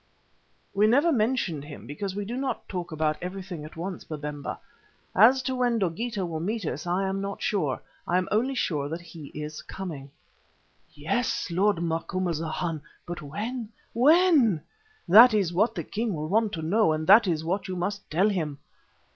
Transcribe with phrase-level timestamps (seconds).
[0.73, 4.57] "We never mentioned him because we do not talk about everything at once, Babemba.
[5.13, 8.89] As to when Dogeetah will meet us I am not sure; I am only sure
[8.89, 10.09] that he is coming."
[10.91, 14.63] "Yes, lord Macumazana, but when, when?
[15.07, 18.09] That is what the king will want to know and that is what you must
[18.09, 18.57] tell him.